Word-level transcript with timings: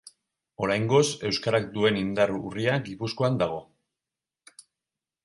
Oraingoz 0.67 1.01
euskarak 1.29 1.67
duen 1.75 1.99
indar 2.01 2.33
urria 2.37 2.79
Gipuzkoan 2.87 3.39
dago. 3.43 3.61